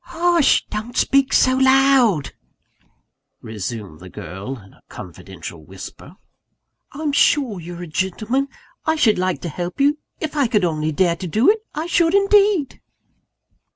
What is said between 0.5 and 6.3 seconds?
don't speak so loud," resumed the girl in a confidential whisper.